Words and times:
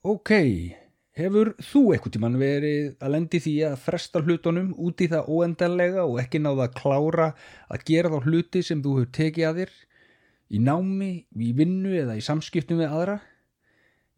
Ok, 0.00 0.30
hefur 1.12 1.50
þú 1.60 1.80
eitthvað 1.92 2.14
tíman 2.14 2.36
verið 2.40 2.94
að 3.04 3.10
lendi 3.12 3.38
því 3.44 3.50
að 3.68 3.80
fresta 3.82 4.22
hlutunum 4.24 4.70
út 4.80 5.02
í 5.04 5.08
það 5.12 5.26
óendanlega 5.28 6.06
og 6.08 6.14
ekki 6.22 6.38
náða 6.40 6.70
að 6.70 6.76
klára 6.78 7.26
að 7.68 7.82
gera 7.90 8.08
þá 8.14 8.24
hluti 8.24 8.62
sem 8.64 8.80
þú 8.80 8.94
hefur 8.96 9.10
tekið 9.18 9.48
að 9.50 9.58
þér 9.60 9.74
í 10.56 10.60
námi, 10.64 11.10
í 11.36 11.50
vinnu 11.58 11.92
eða 12.00 12.16
í 12.16 12.22
samskiptum 12.24 12.80
við 12.80 12.94
aðra? 12.96 13.18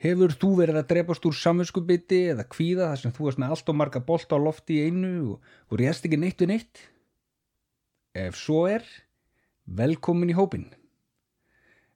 Hefur 0.06 0.36
þú 0.38 0.50
verið 0.60 0.78
að 0.78 0.86
drepast 0.92 1.26
úr 1.26 1.34
samvinskubiti 1.40 2.20
eða 2.36 2.46
kvíða 2.54 2.92
þar 2.92 3.02
sem 3.02 3.16
þú 3.16 3.26
varst 3.26 3.42
með 3.42 3.56
allt 3.56 3.72
og 3.74 3.78
marga 3.80 4.02
bolt 4.06 4.30
á 4.30 4.38
lofti 4.38 4.76
í 4.78 4.86
einu 4.86 5.10
og, 5.32 5.50
og 5.66 5.82
réðst 5.82 6.06
ekki 6.06 6.20
neitt 6.22 6.46
við 6.46 6.52
neitt? 6.52 6.84
Ef 8.14 8.38
svo 8.38 8.68
er, 8.70 8.86
velkomin 9.66 10.30
í 10.30 10.38
hópin. 10.38 10.70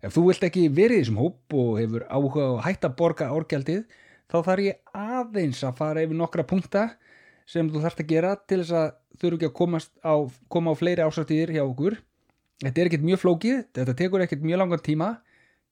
Ef 0.04 0.12
þú 0.16 0.26
vilt 0.28 0.44
ekki 0.44 0.66
verið 0.68 0.98
í 0.98 1.04
þessum 1.04 1.20
hóp 1.22 1.56
og 1.56 1.70
hefur 1.80 2.04
áhuga 2.10 2.46
að 2.50 2.58
hætta 2.66 2.90
að 2.90 2.96
borga 2.98 3.30
árgjaldið, 3.32 3.84
þá 4.28 4.36
þarf 4.48 4.66
ég 4.66 4.98
aðeins 5.00 5.62
að 5.64 5.78
fara 5.78 6.04
yfir 6.04 6.20
nokkra 6.20 6.44
punkta 6.48 6.84
sem 7.48 7.70
þú 7.70 7.82
þarfst 7.84 8.02
að 8.02 8.10
gera 8.10 8.34
til 8.42 8.60
þess 8.60 8.74
að 8.76 8.90
þurfu 9.22 9.48
ekki 9.48 9.48
að 9.48 9.88
á, 10.04 10.14
koma 10.52 10.74
á 10.74 10.78
fleiri 10.78 11.06
ásatýðir 11.06 11.54
hjá 11.56 11.62
okkur. 11.64 11.96
Þetta 12.64 12.80
er 12.80 12.90
ekkert 12.90 13.06
mjög 13.06 13.22
flókið, 13.22 13.58
þetta 13.76 13.96
tekur 13.96 14.24
ekkert 14.24 14.44
mjög 14.44 14.62
langan 14.62 14.84
tíma, 14.84 15.10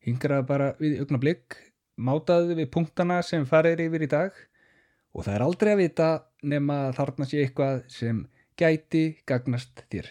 hingraða 0.04 0.48
bara 0.48 0.72
við 0.80 0.98
augnablík, 1.04 1.56
mátaðu 1.96 2.58
við 2.58 2.70
punktana 2.72 3.20
sem 3.24 3.46
farir 3.48 3.80
yfir 3.80 4.04
í 4.04 4.10
dag 4.10 4.42
og 5.14 5.24
það 5.24 5.36
er 5.36 5.46
aldrei 5.46 5.72
að 5.72 5.82
vita 5.84 6.10
nema 6.44 6.78
þarna 6.96 7.28
sé 7.28 7.44
eitthvað 7.44 7.84
sem 7.92 8.24
gæti 8.60 9.06
gagnast 9.28 9.86
þér. 9.92 10.10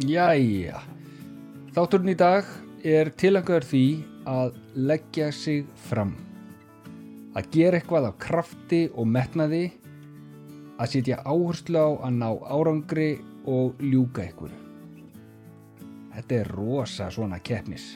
Jæja, 0.00 0.78
þátturinn 1.76 2.14
í 2.14 2.16
dag 2.16 2.46
er 2.88 3.10
tilangaður 3.20 3.66
því 3.68 3.82
að 4.32 4.54
leggja 4.88 5.26
sig 5.36 5.66
fram. 5.90 6.14
Að 7.36 7.50
gera 7.52 7.76
eitthvað 7.76 8.06
af 8.08 8.16
krafti 8.22 8.80
og 8.94 9.10
metnaði, 9.12 9.66
að 10.80 10.94
setja 10.94 11.20
áherslu 11.28 11.84
á 11.84 11.88
að 12.08 12.16
ná 12.16 12.28
árangri 12.48 13.10
og 13.44 13.76
ljúka 13.84 14.24
eitthvað. 14.24 14.56
Þetta 16.16 16.38
er 16.38 16.52
rosa 16.56 17.12
svona 17.12 17.44
keppnis. 17.44 17.92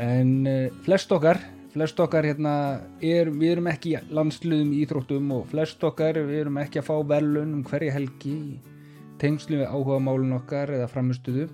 En 0.00 0.36
uh, 0.48 0.72
flest 0.88 1.12
okkar, 1.12 1.42
flest 1.76 2.00
okkar 2.00 2.32
hérna, 2.32 2.54
er, 3.04 3.28
við 3.28 3.58
erum 3.58 3.74
ekki 3.76 3.98
landsluðum 4.08 4.72
íþróttum 4.80 5.34
og 5.36 5.50
flest 5.52 5.84
okkar, 5.84 6.24
við 6.24 6.46
erum 6.46 6.62
ekki 6.64 6.80
að 6.80 6.94
fá 6.94 6.96
verðlun 7.12 7.58
um 7.60 7.66
hverja 7.68 8.00
helgi 8.00 8.38
í 8.40 8.73
tengslu 9.24 9.62
við 9.62 9.70
áhuga 9.70 10.00
málun 10.04 10.36
okkar 10.36 10.74
eða 10.76 10.90
framistuðu 10.92 11.48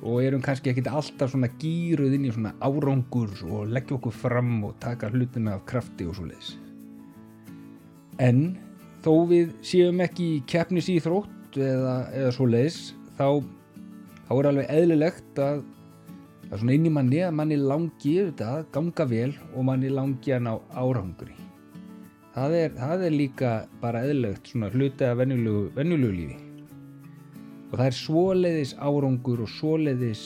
og 0.00 0.22
erum 0.24 0.40
kannski 0.40 0.72
ekkit 0.72 0.88
alltaf 0.88 1.32
svona 1.32 1.50
gýruð 1.60 2.16
inn 2.16 2.24
í 2.24 2.32
svona 2.32 2.54
árangur 2.64 3.34
og 3.50 3.68
leggja 3.74 3.98
okkur 3.98 4.14
fram 4.16 4.54
og 4.64 4.78
taka 4.80 5.10
hlutina 5.12 5.58
af 5.58 5.66
krafti 5.68 6.08
og 6.08 6.16
svo 6.16 6.28
leiðis. 6.30 6.54
En 8.20 8.56
þó 9.04 9.12
við 9.28 9.52
séum 9.64 10.00
ekki 10.04 10.30
keppnis 10.48 10.88
í 10.92 10.96
þrótt 11.04 11.60
eða, 11.60 11.98
eða 12.16 12.32
svo 12.36 12.48
leiðis 12.48 12.80
þá, 13.18 13.44
þá 14.24 14.34
er 14.38 14.50
alveg 14.54 14.74
eðlilegt 14.78 15.44
að 15.44 15.62
er 16.50 16.58
svona 16.58 16.74
inn 16.78 16.88
í 16.88 16.96
manni 16.96 17.22
að 17.22 17.36
manni 17.36 17.60
langi 17.60 18.16
að 18.32 18.64
ganga 18.72 19.10
vel 19.10 19.32
og 19.52 19.66
manni 19.68 19.92
langi 19.92 20.32
að 20.32 20.46
ná 20.48 20.54
árangri. 20.72 21.36
Það 22.34 22.54
er, 22.56 22.76
það 22.78 23.02
er 23.04 23.18
líka 23.20 23.56
bara 23.82 24.06
eðlilegt 24.06 24.54
svona 24.54 24.70
hluti 24.72 25.04
af 25.04 25.18
venjulegu 25.20 26.14
lífi 26.14 26.46
og 27.70 27.78
það 27.78 27.86
er 27.86 27.96
svoleiðis 27.96 28.72
árangur 28.82 29.44
og 29.44 29.50
svoleiðis 29.54 30.24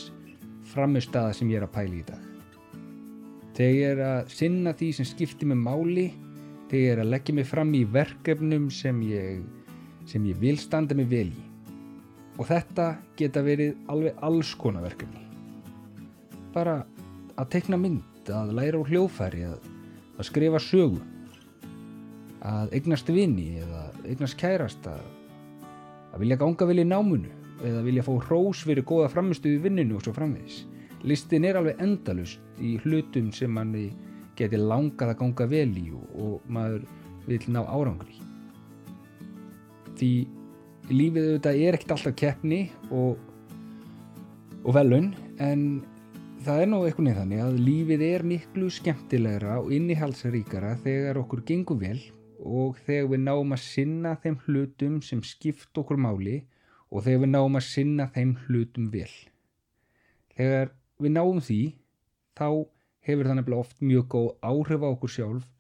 framistada 0.73 1.35
sem 1.37 1.51
ég 1.53 1.61
er 1.61 1.67
að 1.67 1.75
pæla 1.77 1.99
í 1.99 2.05
dag. 2.09 2.23
Þegar 3.55 3.75
ég 3.77 3.91
er 3.93 4.01
að 4.03 4.31
sinna 4.35 4.73
því 4.75 4.91
sem 4.97 5.07
skiptir 5.07 5.51
mig 5.51 5.61
máli, 5.61 6.07
þegar 6.71 6.81
ég 6.81 6.95
er 6.95 7.03
að 7.05 7.11
leggja 7.13 7.37
mig 7.39 7.47
fram 7.47 7.75
í 7.77 7.85
verkefnum 7.87 8.71
sem 8.73 9.03
ég, 9.07 9.45
sem 10.11 10.25
ég 10.27 10.41
vil 10.41 10.57
standa 10.59 10.97
mig 10.99 11.11
vel 11.13 11.29
í. 11.29 11.45
Og 12.35 12.49
þetta 12.49 12.89
geta 13.19 13.45
verið 13.47 13.77
alveg 13.93 14.19
alls 14.27 14.51
konar 14.59 14.83
verkefni. 14.89 15.23
Bara 16.55 16.81
að 17.39 17.51
tekna 17.53 17.79
mynd, 17.79 18.31
að 18.33 18.55
læra 18.57 18.81
úr 18.81 18.91
hljófæri, 18.91 19.45
að, 19.47 19.69
að 20.19 20.29
skrifa 20.31 20.63
sögu, 20.63 21.03
að 22.45 22.75
eignast 22.77 23.11
vini 23.13 23.61
eða 23.63 23.85
eignast 24.03 24.39
kærast, 24.41 24.89
að 26.15 26.23
vilja 26.23 26.39
ganga 26.39 26.69
vel 26.71 26.79
í 26.79 26.87
námunu 26.87 27.33
eða 27.65 27.83
vilja 27.85 28.05
fá 28.07 28.13
hrós 28.29 28.63
fyrir 28.67 28.87
góða 28.87 29.11
framistuði 29.11 29.61
vinninu 29.65 29.99
og 29.99 30.05
svo 30.05 30.15
framvegis. 30.15 30.63
Listin 31.05 31.45
er 31.45 31.59
alveg 31.59 31.81
endalust 31.83 32.41
í 32.63 32.77
hlutum 32.85 33.31
sem 33.35 33.53
manni 33.53 33.89
geti 34.39 34.59
langað 34.59 35.15
að 35.15 35.19
ganga 35.21 35.49
vel 35.51 35.73
í 35.79 35.89
og, 35.95 36.39
maður 36.49 36.85
vil 37.29 37.41
ná 37.53 37.61
árangri. 37.65 38.17
Því 39.99 40.13
lífið 40.91 41.29
auðvitað 41.29 41.61
er 41.65 41.79
ekkert 41.79 41.95
alltaf 41.97 42.17
keppni 42.19 42.61
og, 42.93 43.19
og 44.65 44.75
velun 44.77 45.13
en 45.43 45.63
það 46.45 46.61
er 46.61 46.71
nú 46.71 46.83
eitthvað 46.85 47.09
nefn 47.09 47.23
þannig 47.23 47.45
að 47.45 47.63
lífið 47.69 48.05
er 48.11 48.27
miklu 48.29 48.69
skemmtilegra 48.73 49.61
og 49.63 49.73
innihaldsríkara 49.73 50.75
þegar 50.85 51.23
okkur 51.23 51.45
gengur 51.49 51.81
vel 51.81 52.01
og 52.45 52.77
þegar 52.85 53.09
við 53.15 53.23
náum 53.25 53.55
að 53.57 53.63
sinna 53.65 54.15
þeim 54.21 54.37
hlutum 54.45 55.01
sem 55.03 55.23
skipt 55.25 55.81
okkur 55.81 56.01
máli 56.01 56.43
og 56.93 57.07
þegar 57.07 57.25
við 57.25 57.33
náum 57.33 57.59
að 57.59 57.67
sinna 57.67 58.07
þeim 58.13 58.37
hlutum 58.45 58.91
vel. 58.93 59.11
Þegar 60.37 60.75
við 61.01 61.15
náum 61.17 61.41
því, 61.43 61.61
þá 62.37 62.49
hefur 63.05 63.29
það 63.29 63.39
nefnilega 63.39 63.65
oft 63.65 63.83
mjög 63.83 64.07
góð 64.15 64.29
áhrif 64.45 64.85
á 64.85 64.89
okkur 64.91 65.15
sjálf 65.17 65.51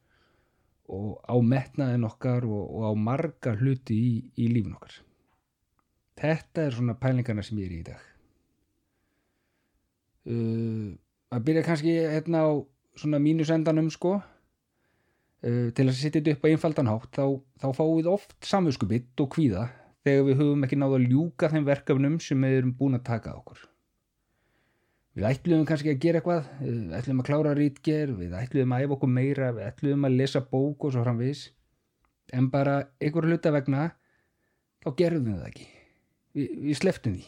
og 0.94 1.17
á 1.25 1.37
metnaðin 1.41 2.06
okkar 2.06 2.44
og, 2.44 2.65
og 2.69 2.83
á 2.84 2.93
marga 2.93 3.55
hluti 3.56 3.97
í, 3.97 4.12
í 4.37 4.50
lífin 4.53 4.77
okkar. 4.77 5.00
Þetta 6.21 6.67
er 6.67 6.77
svona 6.77 6.97
pælingarna 7.00 7.43
sem 7.43 7.59
ég 7.59 7.71
er 7.71 7.78
í 7.78 7.87
dag. 7.89 8.05
Uh, 10.25 10.93
að 11.34 11.49
byrja 11.49 11.65
kannski 11.67 11.97
hérna 11.99 12.44
á 12.44 12.53
svona 12.97 13.21
mínusendanum 13.21 13.91
sko 13.93 14.19
til 15.44 15.84
að 15.84 15.97
setja 15.99 16.21
þetta 16.21 16.32
upp 16.38 16.47
á 16.47 16.50
einfaldan 16.50 16.88
hátt 16.88 17.16
þá, 17.19 17.25
þá 17.60 17.66
fáum 17.77 17.97
við 17.99 18.10
oft 18.15 18.37
samvöskubitt 18.49 19.21
og 19.21 19.32
kvíða 19.34 19.66
þegar 20.05 20.27
við 20.28 20.41
höfum 20.41 20.65
ekki 20.66 20.78
náðu 20.81 20.99
að 20.99 21.06
ljúka 21.10 21.50
þeim 21.53 21.66
verkefnum 21.69 22.19
sem 22.22 22.44
við 22.44 22.59
erum 22.60 22.75
búin 22.78 22.99
að 22.99 23.06
taka 23.09 23.34
okkur. 23.37 23.60
Við 25.15 25.28
ætluðum 25.28 25.66
kannski 25.69 25.93
að 25.93 26.00
gera 26.03 26.21
eitthvað, 26.21 26.49
við 26.60 26.97
ætluðum 26.99 27.21
að 27.22 27.28
klára 27.28 27.53
rítger, 27.55 28.15
við 28.19 28.34
ætluðum 28.34 28.75
að 28.75 28.84
æfa 28.84 28.97
okkur 28.97 29.12
meira, 29.15 29.53
við 29.55 29.69
ætluðum 29.69 30.09
að 30.09 30.16
lesa 30.19 30.43
bók 30.50 30.88
og 30.88 30.94
svo 30.94 31.05
framvis, 31.05 31.44
en 32.34 32.50
bara 32.50 32.75
einhverju 32.99 33.31
hluta 33.31 33.53
vegna, 33.55 33.87
þá 34.82 34.91
gerðum 34.99 35.31
við 35.31 35.38
það 35.38 35.49
ekki. 35.53 35.69
Vi, 36.34 36.49
við 36.66 36.81
sleftum 36.81 37.16
því. 37.21 37.26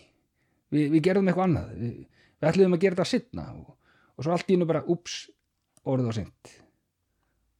Vi, 0.75 0.87
við 0.97 1.05
gerðum 1.07 1.31
eitthvað 1.31 1.51
annað. 1.51 1.73
Vi, 1.79 1.93
við 2.41 2.51
ætluðum 2.51 2.77
að 2.77 2.85
gera 2.85 2.99
þetta 2.99 3.11
sittna 3.13 3.49
og, 3.55 3.73
og 4.17 4.27
svo 4.27 4.35
allt 4.35 4.51
í 4.51 4.57
hennu 4.57 4.69
bara, 4.73 4.83
ups, 4.97 5.21
orðið 5.87 6.11
á 6.11 6.15
sent 6.19 6.57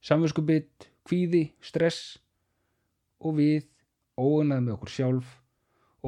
samvinskubitt, 0.03 0.89
kvíði, 1.07 1.51
stress 1.63 2.17
og 3.23 3.37
við 3.39 3.67
óunað 4.17 4.63
með 4.63 4.75
okkur 4.77 4.93
sjálf 4.93 5.33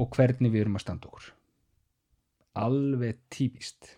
og 0.00 0.10
hvernig 0.16 0.52
við 0.52 0.64
erum 0.64 0.78
að 0.78 0.84
standa 0.84 1.10
okkur. 1.10 1.32
Alveg 2.60 3.20
típist. 3.32 3.96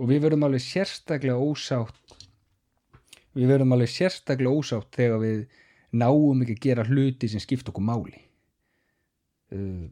Og 0.00 0.08
við 0.08 0.24
verum 0.24 0.46
alveg 0.46 0.64
sérstaklega 0.64 1.36
ósátt 1.36 2.18
við 3.36 3.52
verum 3.52 3.74
alveg 3.74 3.92
sérstaklega 3.92 4.52
ósátt 4.52 4.96
þegar 4.96 5.22
við 5.22 5.38
náum 6.00 6.42
ekki 6.42 6.56
að 6.56 6.64
gera 6.66 6.86
hluti 6.86 7.30
sem 7.30 7.42
skipt 7.42 7.68
okkur 7.70 7.86
máli. 7.86 8.16
Uh, 9.50 9.90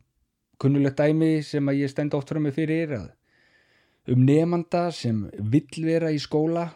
kunnulegt 0.58 0.98
dæmi 0.98 1.38
sem 1.46 1.70
að 1.70 1.82
ég 1.82 1.92
stend 1.92 2.14
oft 2.14 2.30
frá 2.30 2.40
mig 2.42 2.54
fyrir 2.54 2.86
er 2.86 2.96
að 2.98 4.14
um 4.14 4.22
nefnanda 4.24 4.88
sem 4.94 5.24
vill 5.52 5.84
vera 5.84 6.10
í 6.14 6.20
skóla 6.22 6.68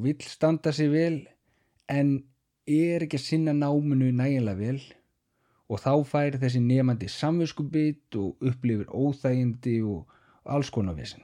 og 0.00 0.06
vill 0.06 0.22
standa 0.24 0.72
sig 0.72 0.88
vel 0.88 1.18
en 1.92 2.22
er 2.64 3.02
ekki 3.04 3.18
að 3.18 3.26
sinna 3.26 3.52
náminu 3.52 4.06
nægilega 4.16 4.56
vel 4.56 4.78
og 5.68 5.82
þá 5.82 5.92
fær 6.08 6.38
þessi 6.40 6.62
nefnandi 6.64 7.08
samviskubit 7.12 8.16
og 8.16 8.40
upplifir 8.40 8.88
óþægindi 8.88 9.76
og 9.84 10.08
alls 10.48 10.72
konar 10.72 10.96
vissin. 10.96 11.20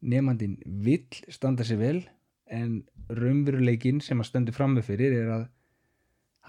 Nefnandin 0.00 0.56
vill 0.64 1.20
standa 1.28 1.68
sig 1.68 1.78
vel 1.78 2.00
en 2.48 2.82
raunveruleikin 3.12 4.00
sem 4.00 4.24
að 4.24 4.30
standi 4.30 4.56
fram 4.56 4.78
með 4.78 4.88
fyrir 4.88 5.20
er 5.20 5.32
að 5.36 5.46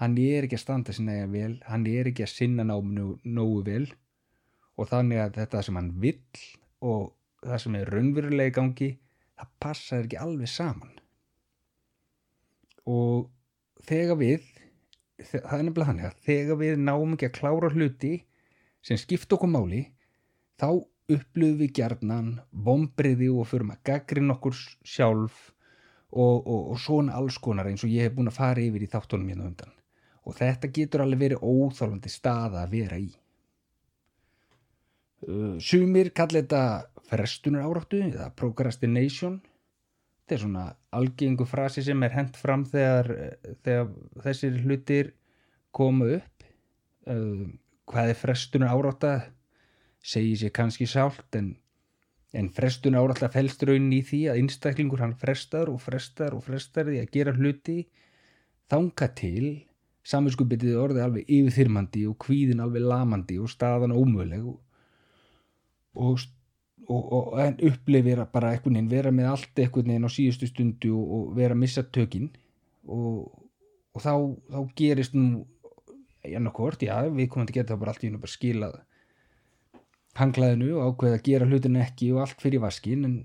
hann 0.00 0.16
er 0.16 0.48
ekki 0.48 0.56
að 0.56 0.64
standa 0.64 0.96
sinna 0.96 1.20
eða 1.20 1.32
vel, 1.32 1.54
hann 1.68 1.86
er 1.92 2.08
ekki 2.08 2.24
að 2.24 2.36
sinna 2.38 2.64
náminu 2.64 3.18
nógu 3.24 3.64
vel 3.68 3.86
og 4.80 4.88
þannig 4.88 5.26
að 5.26 5.42
þetta 5.42 5.66
sem 5.68 5.76
hann 5.76 5.96
vill 6.00 6.46
og 6.80 7.12
það 7.44 7.66
sem 7.66 7.82
er 7.82 7.92
raunverulega 7.92 8.54
í 8.54 8.56
gangi 8.62 8.96
það 9.36 9.54
passar 9.62 10.04
ekki 10.06 10.20
alveg 10.20 10.50
saman. 10.50 10.92
Og 12.86 13.28
þegar 13.86 14.20
við 14.20 14.44
það 15.16 15.58
er 15.58 15.64
nefnilega 15.64 15.90
þannig 15.90 16.08
að 16.08 16.18
þegar 16.26 16.58
við 16.60 16.82
náum 16.82 17.14
ekki 17.16 17.28
að 17.30 17.36
klára 17.38 17.72
hluti 17.72 18.12
sem 18.84 19.00
skipt 19.00 19.32
okkur 19.32 19.50
máli 19.50 19.82
þá 20.60 20.68
upplöfum 21.06 21.60
við 21.60 21.72
gjarnan 21.78 22.32
vombriði 22.66 23.28
og 23.30 23.48
förum 23.50 23.72
að 23.74 23.82
gagrin 23.86 24.34
okkur 24.34 24.56
sjálf 24.86 25.38
og, 26.10 26.46
og, 26.46 26.72
og 26.72 26.80
svona 26.82 27.16
alls 27.18 27.38
konar 27.42 27.68
eins 27.70 27.84
og 27.86 27.92
ég 27.92 28.08
hef 28.08 28.16
búin 28.16 28.30
að 28.30 28.38
fara 28.40 28.62
yfir 28.62 28.84
í 28.86 28.90
þáttunum 28.90 29.30
hérna 29.30 29.48
undan. 29.50 29.72
Og 30.26 30.34
þetta 30.34 30.72
getur 30.74 31.04
alveg 31.04 31.22
verið 31.22 31.44
óþálandi 31.46 32.10
staða 32.10 32.64
að 32.64 32.74
vera 32.74 32.98
í. 32.98 33.08
Uh, 35.26 35.56
Sumir 35.62 36.10
kallir 36.16 36.44
þetta 36.44 36.62
frestunar 37.06 37.66
áráttu 37.66 38.00
eða 38.06 38.30
procrastination. 38.38 39.38
Þetta 40.24 40.34
er 40.34 40.42
svona 40.42 40.64
algengu 40.96 41.46
frasi 41.46 41.84
sem 41.86 42.02
er 42.02 42.14
hent 42.16 42.38
fram 42.38 42.64
þegar, 42.66 43.12
þegar 43.62 43.92
þessir 44.24 44.58
hlutir 44.64 45.12
koma 45.76 46.08
upp. 46.18 46.48
Uh, 47.06 47.46
hvað 47.86 48.10
er 48.10 48.18
frestunar 48.18 48.74
árátta 48.74 49.12
segir 50.06 50.38
sér 50.40 50.52
kannski 50.54 50.86
sált 50.90 51.38
en, 51.38 51.52
en 52.34 52.50
frestunar 52.54 53.06
árátta 53.06 53.30
fælst 53.30 53.62
raunin 53.66 53.94
í 53.94 54.02
því 54.06 54.22
að 54.30 54.40
einstaklingur 54.42 55.02
hann 55.02 55.14
frestar 55.18 55.70
og 55.70 55.80
frestar 55.82 56.34
og 56.34 56.44
frestar 56.46 56.90
því 56.90 57.00
að 57.02 57.12
gera 57.14 57.34
hluti 57.36 57.78
þanga 58.70 59.08
til 59.18 59.48
saminskupitið 60.06 60.78
orðið 60.78 61.04
alveg 61.06 61.30
yfirþyrmandi 61.36 62.04
og 62.10 62.18
kvíðin 62.22 62.62
alveg 62.62 62.86
lamandi 62.86 63.38
og 63.42 63.50
staðan 63.50 63.94
ómöguleg 63.94 64.44
og, 64.46 64.60
og, 65.94 66.26
og, 66.88 67.12
og 67.12 67.62
upplifir 67.66 68.22
bara 68.32 68.52
einhvern 68.54 68.76
veginn 68.78 68.90
vera 68.92 69.12
með 69.14 69.30
allt 69.32 69.62
einhvern 69.62 69.90
veginn 69.90 70.06
á 70.06 70.10
síðustu 70.12 70.48
stundu 70.50 70.94
og 71.00 71.34
vera 71.36 71.56
að 71.56 71.62
missa 71.64 71.82
tökinn 71.82 72.30
og 72.86 74.02
þá, 74.02 74.12
þá 74.52 74.60
gerist 74.78 75.16
nú 75.16 75.44
annarkort, 76.26 76.82
já, 76.82 77.06
við 77.06 77.30
komum 77.30 77.46
til 77.46 77.54
að 77.54 77.60
geta 77.60 77.74
það 77.74 77.82
bara 77.82 77.92
allt 77.94 78.04
í 78.04 78.08
hún 78.08 78.18
og 78.18 78.24
bara 78.24 78.34
skilað 78.34 78.76
hanglaðinu 80.16 80.72
og 80.74 80.90
ákveða 80.90 81.18
að 81.18 81.26
gera 81.28 81.48
hlutin 81.50 81.78
ekki 81.80 82.10
og 82.14 82.22
allt 82.24 82.42
fyrir 82.42 82.62
vaskin 82.64 83.06
en, 83.06 83.16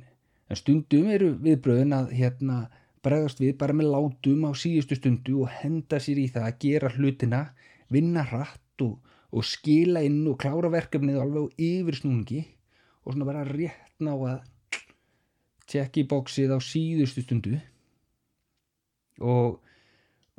en 0.52 0.60
stundum 0.60 1.10
eru 1.16 1.32
viðbröðin 1.42 1.96
að 1.98 2.12
hérna 2.20 2.58
bregðast 3.06 3.42
við 3.42 3.56
bara 3.62 3.76
með 3.78 3.94
látum 3.96 4.46
á 4.46 4.52
síðustu 4.58 4.98
stundu 5.00 5.40
og 5.42 5.54
henda 5.62 6.02
sér 6.04 6.22
í 6.22 6.28
það 6.34 6.48
að 6.50 6.60
gera 6.66 6.92
hlutina, 6.94 7.42
vinna 7.90 8.26
hratt 8.30 8.86
og, 8.86 9.00
og 9.32 9.48
skila 9.48 10.04
inn 10.06 10.22
og 10.30 10.38
klára 10.44 10.70
verkefnið 10.74 11.22
alveg 11.24 11.48
á 11.48 11.54
yfir 11.72 11.98
snúningi 12.02 12.44
og 13.06 13.14
svona 13.14 13.28
bara 13.28 13.46
rétt 13.48 14.02
ná 14.04 14.14
að 14.14 14.48
tjekki 15.72 16.06
bóksið 16.10 16.54
á 16.54 16.60
síðustu 16.62 17.24
stundu. 17.26 17.58
Og, 19.22 19.58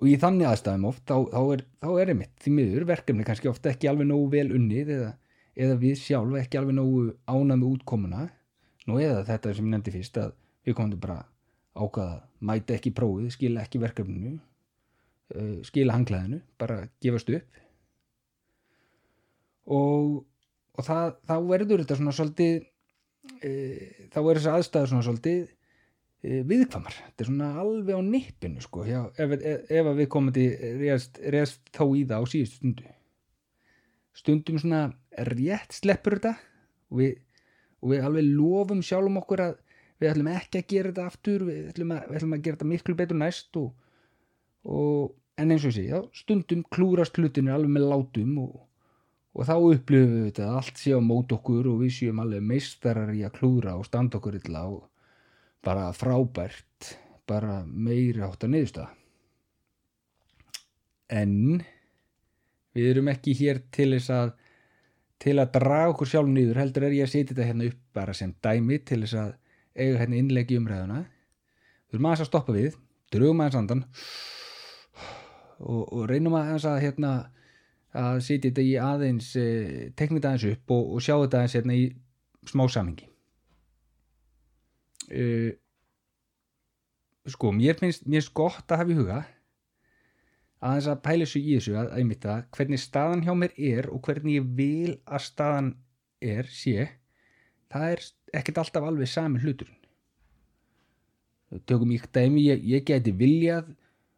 og 0.00 0.06
í 0.10 0.14
þannig 0.20 0.50
aðstæðum 0.50 0.86
oft 0.90 1.04
þá, 1.08 1.16
þá 1.32 1.40
er, 1.54 1.64
er 2.02 2.12
einmitt 2.14 2.36
því 2.42 2.54
miður 2.58 2.86
verkefni 2.90 3.26
kannski 3.26 3.50
ofta 3.50 3.72
ekki 3.72 3.90
alveg 3.90 4.08
nógu 4.10 4.30
vel 4.34 4.48
unnið 4.58 4.94
eða, 4.96 5.10
eða 5.54 5.80
við 5.82 5.98
sjálf 6.02 6.38
ekki 6.42 6.60
alveg 6.60 6.78
nógu 6.78 7.04
ánað 7.30 7.58
með 7.62 7.68
útkomuna. 7.72 8.28
Nú 8.90 8.98
eða 8.98 9.22
þetta 9.28 9.54
sem 9.54 9.68
ég 9.68 9.74
nefndi 9.76 9.94
fyrst 9.94 10.18
að 10.18 10.32
við 10.66 10.78
komum 10.78 10.94
til 10.94 11.02
bara 11.02 11.20
ákvaða 11.72 12.16
mæta 12.44 12.74
ekki 12.76 12.92
prófið, 12.94 13.30
skila 13.36 13.62
ekki 13.62 13.80
verkefninu 13.82 14.36
uh, 15.36 15.58
skila 15.66 15.96
hanglaðinu 15.96 16.40
bara 16.60 16.86
gefast 17.02 17.30
upp. 17.32 17.60
Og, 19.72 20.22
og 20.76 20.86
það, 20.86 21.16
þá 21.28 21.34
verður 21.48 21.82
þetta 21.82 21.98
svona 21.98 22.14
svolítið 22.16 22.54
uh, 22.62 24.06
þá 24.12 24.18
verður 24.20 24.40
þessi 24.40 24.52
aðstæður 24.52 24.92
svona 24.92 25.06
svolítið 25.08 25.42
uh, 25.42 26.40
viðkvamar, 26.52 26.98
þetta 27.08 27.24
er 27.24 27.30
svona 27.30 27.50
alveg 27.62 27.98
á 27.98 28.02
nippinu 28.06 28.64
sko, 28.64 28.86
hjá, 28.88 29.00
ef, 29.16 29.36
ef, 29.38 29.66
ef 29.80 29.92
við 30.00 30.10
komum 30.12 30.36
til 30.36 30.48
reyðast 30.80 31.20
þá 31.74 31.84
í 31.84 32.06
það 32.06 32.16
á 32.16 32.24
síðustu 32.34 32.60
stundu. 32.60 32.94
Stundum 34.12 34.58
svona 34.60 34.86
rétt 35.28 35.76
sleppur 35.76 36.18
þetta 36.18 36.34
og 36.92 36.98
við, 37.00 37.14
og 37.80 37.92
við 37.94 38.08
alveg 38.08 38.32
lofum 38.32 38.82
sjálfum 38.84 39.20
okkur 39.22 39.46
að 39.46 39.54
við 40.02 40.10
ætlum 40.10 40.30
ekki 40.32 40.60
að 40.60 40.68
gera 40.72 40.90
þetta 40.90 41.06
aftur 41.08 41.46
við 41.46 41.70
ætlum 41.70 41.94
að, 41.94 42.04
við 42.08 42.18
ætlum 42.18 42.36
að 42.36 42.44
gera 42.44 42.58
þetta 42.58 42.70
miklu 42.72 42.96
betur 42.98 43.18
næst 43.20 43.58
og, 43.60 43.68
og 44.66 45.40
en 45.40 45.54
eins 45.54 45.64
og 45.68 45.74
sé, 45.74 45.86
já, 45.88 45.98
stundum 46.16 46.64
klúrast 46.74 47.18
hlutinu 47.18 47.54
alveg 47.54 47.72
með 47.76 47.88
látum 47.92 48.34
og, 48.42 48.52
og 49.32 49.48
þá 49.48 49.54
upplifum 49.58 50.16
við 50.16 50.26
þetta 50.30 50.48
allt 50.58 50.80
sé 50.80 50.94
á 50.96 51.00
mót 51.00 51.32
okkur 51.32 51.70
og 51.72 51.82
við 51.84 51.94
séum 51.98 52.22
alveg 52.22 52.44
meistarar 52.44 53.12
í 53.16 53.22
að 53.26 53.36
klúra 53.38 53.76
og 53.78 53.86
standa 53.88 54.20
okkur 54.20 54.40
illa 54.40 54.66
og 54.68 54.82
bara 55.64 55.90
frábært 55.96 56.96
bara 57.28 57.62
meiri 57.64 58.20
átt 58.24 58.44
að 58.44 58.54
niðursta 58.56 58.88
en 61.12 61.62
við 62.76 62.90
erum 62.92 63.10
ekki 63.12 63.34
hér 63.36 63.62
til 63.74 63.92
þess 63.94 64.12
að 64.16 64.32
til 65.22 65.36
að 65.38 65.52
draga 65.54 65.92
okkur 65.92 66.10
sjálf 66.10 66.30
nýður 66.32 66.58
heldur 66.58 66.88
er 66.88 66.96
ég 66.96 67.06
að 67.06 67.12
setja 67.12 67.34
þetta 67.34 67.48
hérna 67.48 67.68
upp 67.70 67.82
bara 67.94 68.14
sem 68.16 68.32
dæmi 68.42 68.78
til 68.82 69.02
þess 69.04 69.18
að 69.20 69.34
eiga 69.76 70.00
hérna 70.00 70.18
innlegi 70.18 70.58
umræðuna. 70.58 71.02
Við 71.88 71.96
erum 71.96 72.08
aðeins 72.08 72.24
að 72.24 72.30
stoppa 72.30 72.56
við 72.56 72.78
drögum 73.14 73.42
aðeins 73.44 73.58
andan 73.60 73.84
og, 75.60 75.84
og 75.84 76.02
reynum 76.10 76.34
aðeins 76.38 76.66
að 76.66 76.80
hérna 76.82 77.12
að 77.98 78.20
setja 78.24 78.48
þetta 78.50 78.64
í 78.64 78.72
aðeins 78.80 79.32
eh, 79.36 79.90
tekna 79.96 80.18
þetta 80.18 80.30
aðeins 80.32 80.46
upp 80.52 80.74
og, 80.76 80.94
og 80.94 81.04
sjá 81.04 81.14
þetta 81.16 81.42
aðeins 81.42 81.56
hérna 81.58 81.76
í 81.76 81.84
smá 82.48 82.64
samingi 82.72 83.08
uh, 85.12 85.50
sko, 87.28 87.52
mér 87.54 87.78
finnst 87.78 88.06
mér 88.06 88.22
finnst 88.22 88.34
gott 88.36 88.72
að 88.72 88.82
hafa 88.82 88.94
í 88.94 88.98
huga 88.98 89.20
aðeins 90.62 90.88
að 90.90 91.04
pæla 91.04 91.26
þessu 91.26 91.42
í 91.42 91.54
þessu 91.58 91.76
að 91.78 91.94
að 92.32 92.48
hvernig 92.56 92.82
staðan 92.82 93.24
hjá 93.26 93.32
mér 93.38 93.54
er 93.58 93.90
og 93.92 94.02
hvernig 94.06 94.40
ég 94.40 94.50
vil 94.58 94.96
að 95.04 95.24
staðan 95.26 95.70
er 96.22 96.48
sé 96.50 96.88
það 97.72 97.94
er 97.94 98.04
ekkert 98.38 98.60
alltaf 98.62 98.86
alveg 98.86 99.10
sami 99.10 99.40
hluturinn. 99.42 99.78
Tökum 101.68 101.92
ég 101.92 102.04
dæmi, 102.12 102.46
ég, 102.48 102.62
ég 102.64 102.84
geti 102.88 103.12
viljað 103.12 103.72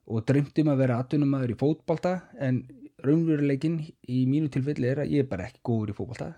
og 0.06 0.22
drömtum 0.28 0.70
að 0.70 0.82
vera 0.84 0.98
atvinnumæður 1.02 1.54
í 1.54 1.58
fótbalta 1.58 2.14
en 2.38 2.60
raunveruleikin 3.04 3.80
í 3.84 4.24
mínu 4.30 4.50
tilfelli 4.52 4.90
er 4.90 5.04
að 5.04 5.12
ég 5.14 5.24
er 5.24 5.30
bara 5.30 5.48
ekki 5.48 5.62
góður 5.66 5.92
í 5.92 5.98
fótbalta 5.98 6.30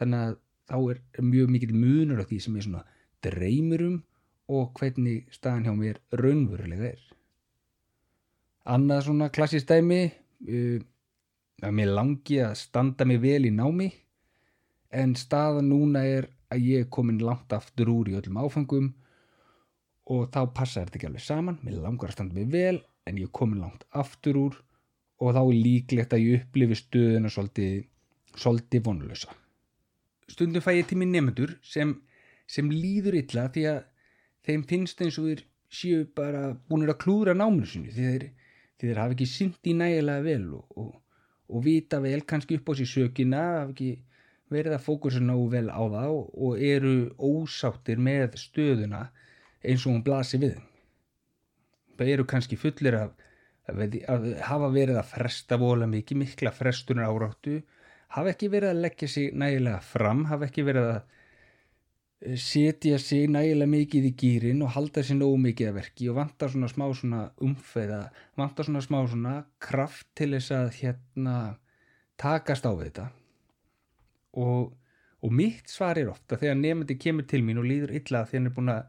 þannig 0.00 0.24
að 0.24 0.38
þá 0.70 0.76
er 0.92 1.26
mjög 1.26 1.50
mikil 1.50 1.72
munur 1.74 2.22
af 2.22 2.30
því 2.30 2.38
sem 2.44 2.56
ég 2.56 2.66
svona 2.66 2.84
dreymurum 3.24 3.98
og 4.50 4.70
hvernig 4.78 5.26
staðan 5.34 5.66
hjá 5.66 5.74
mér 5.78 5.98
raunverulega 6.20 6.92
er. 6.92 7.02
Annað 8.70 9.04
svona 9.06 9.30
klassist 9.34 9.70
dæmi 9.70 10.00
uh, 10.06 10.78
að 11.60 11.76
mér 11.76 11.92
langi 11.94 12.40
að 12.42 12.56
standa 12.60 13.06
mig 13.08 13.20
vel 13.22 13.44
í 13.48 13.52
námi 13.54 13.90
en 14.90 15.14
staðan 15.18 15.70
núna 15.70 16.04
er 16.06 16.30
að 16.50 16.66
ég 16.66 16.84
er 16.84 16.90
komin 16.90 17.20
langt 17.22 17.52
aftur 17.54 17.92
úr 17.92 18.10
í 18.10 18.16
öllum 18.18 18.40
áfangum 18.42 18.88
og 20.10 20.26
þá 20.34 20.40
passar 20.54 20.88
þetta 20.88 20.98
ekki 20.98 21.10
alveg 21.10 21.22
saman. 21.22 21.60
Mér 21.62 21.82
langar 21.84 22.10
að 22.10 22.16
standa 22.16 22.38
mig 22.38 22.50
vel 22.50 22.80
en 23.06 23.18
ég 23.20 23.28
er 23.28 23.34
komin 23.36 23.62
langt 23.62 23.86
aftur 23.90 24.38
úr 24.40 24.58
og 25.20 25.36
þá 25.36 25.40
er 25.42 25.60
líklegt 25.66 26.16
að 26.16 26.24
ég 26.24 26.42
upplifi 26.44 26.78
stöðuna 26.80 27.30
svolítið, 27.32 27.84
svolítið 28.36 28.84
vonlösa 28.86 29.36
stundum 30.30 30.64
fæ 30.64 30.74
ég 30.78 30.88
til 30.88 30.98
minn 31.00 31.12
nefndur 31.14 31.56
sem, 31.66 31.94
sem 32.46 32.70
líður 32.70 33.18
illa 33.20 33.48
því 33.52 33.66
að 33.72 33.80
þeim 34.46 34.66
finnst 34.70 35.02
eins 35.04 35.18
og 35.20 35.30
þeir 35.30 35.44
séu 35.80 36.04
bara 36.16 36.50
búinir 36.68 36.92
að 36.94 37.00
klúra 37.04 37.34
náminu 37.36 37.68
sinu 37.68 37.94
því 37.94 38.06
þeir, 38.12 38.26
því 38.78 38.90
þeir 38.90 39.02
hafa 39.02 39.16
ekki 39.16 39.28
syndi 39.30 39.74
nægilega 39.76 40.26
vel 40.26 40.46
og, 40.58 40.78
og, 40.82 40.94
og 41.50 41.66
vita 41.66 42.00
vel 42.02 42.22
kannski 42.32 42.58
upp 42.58 42.70
á 42.70 42.72
sér 42.78 42.90
sökina 42.90 43.42
hafa 43.46 43.74
ekki 43.74 43.90
verið 44.50 44.74
að 44.74 44.86
fókusa 44.86 45.22
nógu 45.22 45.50
vel 45.52 45.68
á 45.70 45.82
það 45.82 46.16
og 46.16 46.64
eru 46.70 46.94
ósáttir 47.16 48.00
með 48.02 48.38
stöðuna 48.40 49.04
eins 49.62 49.84
og 49.84 49.94
hún 49.94 50.06
blasir 50.06 50.42
við 50.42 50.58
það 52.00 52.14
eru 52.14 52.26
kannski 52.26 52.56
fullir 52.58 52.96
af, 52.96 53.10
að, 53.70 54.30
hafa 54.46 54.72
verið 54.74 54.98
að 55.00 55.12
fresta 55.12 55.58
vola 55.60 55.88
mikið, 55.90 56.22
mikla 56.24 56.54
frestunar 56.54 57.10
áráttu 57.10 57.60
hafa 58.14 58.34
ekki 58.34 58.50
verið 58.50 58.74
að 58.74 58.82
leggja 58.84 59.08
sig 59.10 59.32
nægilega 59.38 59.80
fram, 59.84 60.24
hafa 60.30 60.48
ekki 60.48 60.64
verið 60.66 60.88
að 60.88 60.98
eh, 60.98 62.36
setja 62.40 62.98
sig 63.02 63.28
nægilega 63.30 63.74
mikið 63.74 64.08
í 64.08 64.12
gýrin 64.22 64.64
og 64.66 64.74
halda 64.74 65.04
sér 65.06 65.20
nógu 65.20 65.38
mikið 65.44 65.70
að 65.70 65.78
verki 65.78 66.10
og 66.10 66.18
vantar 66.18 66.52
svona 66.52 66.70
smá 66.72 66.86
svona 66.90 67.22
umfeða, 67.46 68.02
vantar 68.40 68.68
svona 68.68 68.84
smá 68.86 69.00
svona 69.04 69.36
kraft 69.62 70.10
til 70.18 70.32
þess 70.34 70.54
að 70.56 70.70
hérna 70.80 71.36
takast 72.20 72.66
á 72.66 72.72
þetta. 72.74 73.08
Og, 74.40 74.74
og 75.22 75.32
mitt 75.34 75.70
svar 75.70 75.98
er 75.98 76.10
ofta 76.12 76.38
þegar 76.38 76.58
nefndi 76.58 76.98
kemur 77.00 77.26
til 77.30 77.42
mín 77.46 77.58
og 77.62 77.66
líður 77.66 77.94
illa 77.98 78.26
þegar 78.26 78.40
hann 78.40 78.50
er 78.50 78.56
búin 78.58 78.74
að 78.74 78.82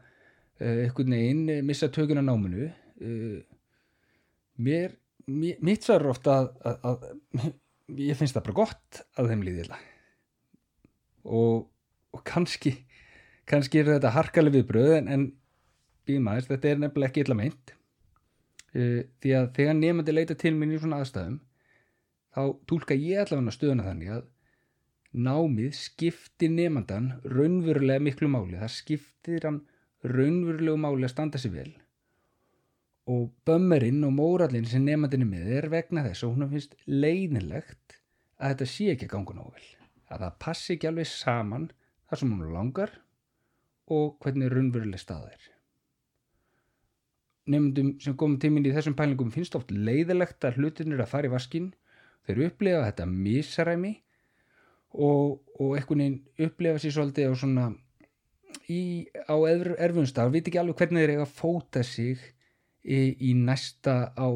uh, 0.62 0.76
einhvern 0.84 1.16
veginn 1.16 1.66
missa 1.66 1.88
tökuna 1.90 2.22
náminu 2.22 2.68
uh, 2.68 3.38
mér, 4.68 4.96
mi- 5.26 5.58
mitt 5.64 5.86
svar 5.86 6.02
er 6.04 6.12
ofta 6.12 6.38
að, 6.38 6.48
að, 6.70 7.04
að 7.92 8.00
ég 8.08 8.18
finnst 8.18 8.36
það 8.38 8.46
bara 8.48 8.58
gott 8.62 9.02
að 9.18 9.32
þeim 9.32 9.44
líði 9.46 9.66
illa. 9.66 9.78
Og, 11.22 11.68
og 12.12 12.24
kannski 12.26 12.76
kannski 13.48 13.82
er 13.82 13.94
þetta 13.96 14.12
harkaleg 14.14 14.54
viðbröð 14.56 14.96
en, 15.00 15.08
en 15.12 15.24
býðum 16.06 16.28
aðeins, 16.30 16.50
þetta 16.50 16.70
er 16.70 16.82
nefnilega 16.82 17.10
ekki 17.12 17.24
illa 17.26 17.38
meint. 17.38 17.72
Uh, 18.72 19.00
því 19.20 19.34
að 19.36 19.48
þegar 19.58 19.78
nefandi 19.78 20.14
leita 20.14 20.36
til 20.40 20.54
mín 20.56 20.72
í 20.72 20.78
svona 20.80 21.02
aðstæðum 21.02 21.40
þá 22.32 22.42
túlka 22.70 22.96
ég 22.96 23.20
allavega 23.20 23.52
stöðuna 23.52 23.84
þannig 23.90 24.14
að 24.14 24.22
námið 25.12 25.74
skiptir 25.76 26.54
nefndan 26.54 27.10
raunverulega 27.28 28.00
miklu 28.00 28.30
máli. 28.32 28.56
Það 28.56 28.72
skiptir 28.78 29.44
hann 29.44 29.58
raunverulegu 30.08 30.78
máli 30.80 31.04
að 31.04 31.12
standa 31.12 31.40
sér 31.42 31.52
vel 31.58 31.72
og 33.10 33.30
bömmerinn 33.46 34.04
og 34.06 34.12
mórallinn 34.14 34.68
sem 34.68 34.84
nefndin 34.86 35.24
er 35.24 35.30
með 35.30 35.54
er 35.58 35.68
vegna 35.72 36.04
þess 36.06 36.26
og 36.26 36.36
hún 36.36 36.50
finnst 36.52 36.76
leiðinlegt 36.86 37.96
að 38.38 38.52
þetta 38.52 38.68
sé 38.70 38.90
ekki 38.92 39.08
að 39.08 39.14
ganga 39.16 39.38
nógu 39.38 39.54
vel. 39.56 39.70
Að 40.12 40.24
það 40.24 40.36
passi 40.44 40.74
ekki 40.74 40.90
alveg 40.90 41.08
saman 41.10 41.70
þar 42.08 42.20
sem 42.20 42.32
hún 42.34 42.54
langar 42.54 42.94
og 43.92 44.16
hvernig 44.22 44.52
raunveruleg 44.52 45.02
staða 45.02 45.32
er. 45.32 45.48
Nefndum 47.52 47.96
sem 48.02 48.14
komum 48.14 48.38
mín 48.38 48.68
í 48.68 48.74
þessum 48.74 48.94
pælingum 48.98 49.32
finnst 49.34 49.56
oft 49.58 49.72
leiðilegt 49.74 50.44
að 50.46 50.60
hlutinir 50.60 51.02
að 51.02 51.10
fara 51.10 51.26
í 51.26 51.32
vaskin 51.32 51.72
þeir 52.26 52.44
upplefa 52.46 52.84
þetta 52.86 53.06
misaræmi 53.10 53.96
og, 54.92 55.40
og 55.58 55.74
einhvern 55.74 56.04
veginn 56.04 56.46
upplefa 56.46 56.82
sér 56.82 56.94
svolítið 56.94 57.32
á 57.32 57.40
svona 57.40 57.64
í, 58.70 59.08
á 59.26 59.36
erfunstaf, 59.42 60.30
veit 60.30 60.46
ekki 60.46 60.60
alveg 60.60 60.78
hvernig 60.78 61.02
þeir 61.02 61.14
eiga 61.16 61.26
að 61.26 61.34
fóta 61.40 61.82
sig 61.86 62.22
í, 62.84 63.32
næsta 63.38 64.12
á 64.16 64.28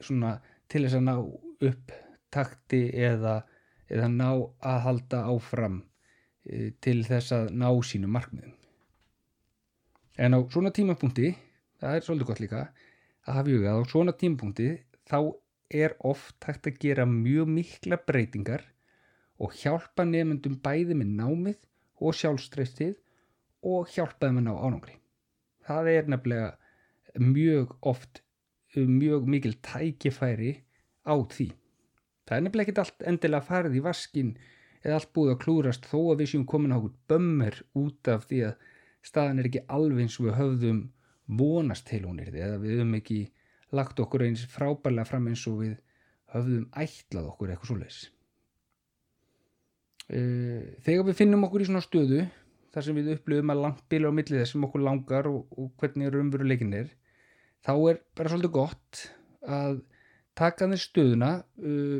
svona 0.00 0.36
til 0.68 0.84
þess 0.84 0.98
að 0.98 1.06
ná 1.08 1.14
upp 1.70 1.94
takti 2.34 2.88
eða, 2.92 3.38
eða 3.88 4.08
ná 4.10 4.30
að 4.34 4.80
halda 4.88 5.22
áfram 5.30 5.80
e, 6.44 6.74
til 6.84 7.02
þess 7.06 7.32
að 7.36 7.52
ná 7.54 7.68
sínu 7.86 8.10
markmiðum 8.10 8.56
en 10.16 10.36
á 10.36 10.40
svona 10.50 10.74
tímapunkti 10.74 11.32
það 11.80 11.96
er 11.96 12.06
svolítið 12.06 12.30
gott 12.30 12.42
líka 12.44 12.60
að 13.24 13.38
hafa 13.38 13.50
í 13.50 13.56
huga 13.56 13.72
að 13.72 13.80
á 13.80 13.90
svona 13.92 14.16
tímapunkti 14.18 14.68
þá 15.08 15.18
er 15.74 15.96
oft 16.06 16.44
hægt 16.46 16.68
að 16.68 16.80
gera 16.82 17.06
mjög 17.08 17.50
mikla 17.50 17.98
breytingar 18.06 18.66
og 19.42 19.54
hjálpa 19.58 20.04
nefndum 20.06 20.58
bæði 20.62 20.96
með 20.98 21.14
námið 21.18 21.58
og 22.04 22.16
sjálfstreystið 22.18 22.94
og 23.64 23.88
hjálpa 23.90 24.28
þeim 24.28 24.42
að 24.42 24.46
ná 24.46 24.52
ánangri. 24.54 24.98
Það 25.64 25.90
er 25.94 26.10
nefnilega 26.12 26.50
mjög 27.20 27.76
oft 27.82 28.22
mjög 28.74 29.28
mikil 29.30 29.54
tækifæri 29.62 30.64
á 31.06 31.14
því. 31.14 31.52
Það 32.24 32.36
er 32.36 32.42
nefnilega 32.42 32.70
ekki 32.70 32.82
allt 32.82 33.06
endilega 33.06 33.46
farið 33.46 33.78
í 33.78 33.84
vaskin 33.84 34.32
eða 34.84 34.98
allt 34.98 35.12
búið 35.16 35.34
að 35.34 35.40
klúrast 35.44 35.88
þó 35.88 35.98
að 36.12 36.22
við 36.22 36.30
séum 36.32 36.46
komin 36.48 36.74
á 36.74 36.78
okkur 36.78 36.94
bömmir 37.08 37.60
út 37.78 38.10
af 38.10 38.26
því 38.28 38.40
að 38.48 38.66
staðan 39.04 39.40
er 39.40 39.48
ekki 39.50 39.64
alveg 39.68 40.04
eins 40.04 40.18
og 40.18 40.28
við 40.28 40.38
höfðum 40.40 40.80
vonast 41.40 41.86
til 41.88 42.02
hún 42.04 42.20
er 42.20 42.32
því 42.32 42.44
eða 42.46 42.60
við 42.62 42.74
höfum 42.78 42.98
ekki 42.98 43.20
lagt 43.74 44.00
okkur 44.00 44.26
eins 44.26 44.44
frábærlega 44.50 45.08
fram 45.08 45.28
eins 45.30 45.44
og 45.50 45.60
við 45.62 45.76
höfðum 46.34 46.66
ætlað 46.72 47.30
okkur 47.30 47.52
eitthvað 47.52 47.70
svo 47.70 47.78
leis. 47.80 48.00
Þegar 50.84 51.06
við 51.08 51.20
finnum 51.20 51.46
okkur 51.46 51.64
í 51.64 51.68
svona 51.68 51.84
stöðu 51.84 52.24
þar 52.74 52.84
sem 52.84 52.98
við 52.98 53.14
upplöfum 53.14 53.52
að 53.54 53.62
langt 53.64 53.84
bila 53.88 54.10
á 54.10 54.16
millið 54.16 54.42
þessum 54.42 54.66
okkur 54.66 54.84
langar 54.84 55.28
og, 55.30 55.46
og 55.56 55.70
hvernig 55.80 56.12
raunveruleikin 56.12 56.76
er 56.76 56.92
þá 57.64 57.72
er 57.90 58.00
bara 58.16 58.32
svolítið 58.32 58.54
gott 58.54 59.02
að 59.44 59.80
taka 60.38 60.68
þeir 60.70 60.82
stöðuna 60.82 61.30
uh, 61.40 61.98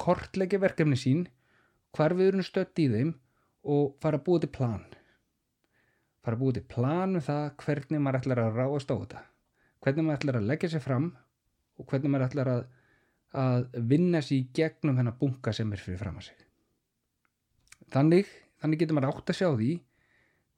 kortleggja 0.00 0.60
verkefni 0.62 0.98
sín 0.98 1.26
hvar 1.96 2.14
við 2.16 2.32
erum 2.32 2.46
stött 2.46 2.78
í 2.80 2.88
þeim 2.92 3.14
og 3.70 3.96
fara 4.02 4.20
að 4.20 4.26
búa 4.28 4.42
til 4.42 4.52
plan. 4.54 4.84
Fara 6.24 6.36
að 6.36 6.42
búa 6.44 6.56
til 6.56 6.66
plan 6.70 7.16
með 7.16 7.26
það 7.28 7.46
hvernig 7.64 8.02
maður 8.02 8.20
ætlar 8.20 8.42
að 8.44 8.60
ráast 8.60 8.92
á 8.92 8.96
þetta. 8.96 9.24
Hvernig 9.80 10.06
maður 10.06 10.20
ætlar 10.20 10.38
að 10.40 10.48
leggja 10.50 10.70
sér 10.74 10.84
fram 10.84 11.10
og 11.80 11.88
hvernig 11.88 12.12
maður 12.12 12.26
ætlar 12.28 12.52
að, 12.52 12.62
að 13.42 13.66
vinna 13.92 14.22
sér 14.24 14.38
í 14.38 14.48
gegnum 14.56 15.00
hennar 15.00 15.18
bunga 15.20 15.54
sem 15.56 15.72
er 15.72 15.82
fyrir 15.82 16.00
fram 16.00 16.20
að 16.20 16.30
sig. 16.30 16.46
Þannig, 17.90 18.28
þannig 18.62 18.82
getur 18.84 18.98
maður 18.98 19.16
átt 19.16 19.32
að 19.32 19.40
sjá 19.40 19.48
því 19.48 19.70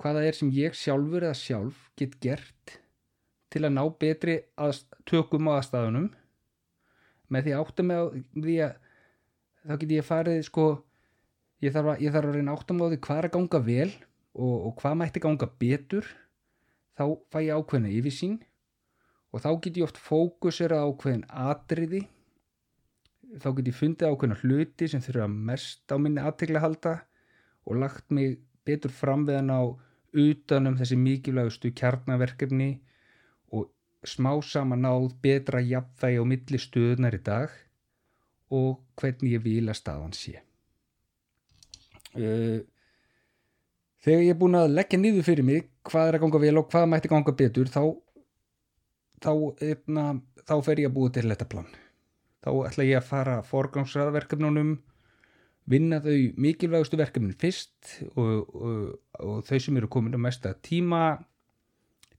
hvaða 0.02 0.24
er 0.26 0.36
sem 0.36 0.50
ég 0.52 0.76
sjálfur 0.76 1.24
eða 1.24 1.38
sjálf 1.38 1.84
get 1.96 2.18
gert 2.20 2.81
til 3.52 3.64
að 3.66 3.74
ná 3.76 3.82
betri 4.00 4.38
aðst, 4.60 4.88
tökum 5.08 5.50
á 5.52 5.58
aðstæðunum. 5.58 6.08
Með 7.32 7.46
því 7.46 7.54
átta 7.58 7.84
með 7.86 8.16
því 8.34 8.56
að 8.66 8.72
þá 9.62 9.76
get 9.82 9.94
ég 9.96 10.08
farið 10.08 10.40
sko 10.48 10.64
ég 11.62 11.74
þarf 11.74 11.92
að, 11.94 12.02
ég 12.02 12.14
þarf 12.14 12.30
að 12.30 12.38
reyna 12.38 12.56
átta 12.56 12.76
með 12.76 12.94
því 12.94 13.00
hvað 13.06 13.20
er 13.20 13.28
að 13.28 13.36
ganga 13.36 13.60
vel 13.68 13.90
og, 13.90 14.56
og 14.56 14.72
hvað 14.80 14.98
mætti 15.02 15.22
ganga 15.22 15.50
betur. 15.62 16.08
Þá 16.98 17.04
fæ 17.32 17.38
ég 17.46 17.60
ákveðna 17.60 17.92
yfirsýn 17.92 18.40
og 19.32 19.40
þá 19.44 19.50
get 19.64 19.78
ég 19.80 19.86
oft 19.86 20.00
fókusera 20.02 20.82
ákveðin 20.84 21.24
atriði. 21.30 22.02
Þá 23.40 23.48
get 23.56 23.70
ég 23.70 23.78
fundið 23.78 24.12
ákveðna 24.12 24.40
hluti 24.42 24.90
sem 24.92 25.04
þurfa 25.04 25.28
mest 25.32 25.88
á 25.88 25.96
minni 25.96 26.20
aðtegla 26.20 26.60
halda 26.60 26.98
og 27.64 27.78
lagt 27.80 28.10
mig 28.12 28.40
betur 28.66 28.92
fram 28.92 29.24
við 29.28 29.40
hann 29.40 29.54
á 29.54 29.62
utanum 30.12 30.76
þessi 30.76 30.98
mikilvægustu 31.00 31.72
kjarnaverkefni 31.78 32.74
smá 34.06 34.32
saman 34.42 34.82
náð 34.84 35.12
betra 35.22 35.60
jafnvægi 35.62 36.20
á 36.20 36.24
milli 36.26 36.58
stöðnar 36.60 37.16
í 37.16 37.22
dag 37.22 37.52
og 38.52 38.82
hvernig 39.00 39.36
ég 39.36 39.44
vil 39.44 39.68
að 39.70 39.78
staðan 39.78 40.14
sé. 40.16 40.40
Þegar 44.02 44.24
ég 44.26 44.32
er 44.34 44.38
búin 44.38 44.58
að 44.58 44.74
leggja 44.74 44.98
niður 45.00 45.28
fyrir 45.28 45.46
mig 45.46 45.68
hvað 45.86 46.08
er 46.08 46.18
að 46.18 46.24
ganga 46.24 46.42
vel 46.42 46.56
og 46.60 46.68
hvað 46.72 46.88
mætti 46.90 47.12
ganga 47.12 47.36
betur 47.38 47.70
þá 47.70 47.82
þá, 49.22 49.32
eitna, 49.62 50.06
þá 50.42 50.54
fer 50.66 50.82
ég 50.82 50.90
að 50.90 50.96
búa 50.96 51.12
til 51.14 51.28
þetta 51.30 51.48
plan. 51.48 51.68
Þá 52.42 52.50
ætla 52.66 52.88
ég 52.88 52.98
að 52.98 53.08
fara 53.08 53.36
forgangsraðverkefnunum 53.46 54.80
vinna 55.70 56.00
þau 56.02 56.16
mikilvægustu 56.42 56.98
verkefnin 56.98 57.38
fyrst 57.38 58.00
og, 58.16 58.48
og, 58.50 58.86
og 59.22 59.44
þau 59.46 59.58
sem 59.62 59.76
eru 59.78 59.90
komin 59.92 60.18
að 60.18 60.24
mesta 60.24 60.56
tíma 60.58 61.20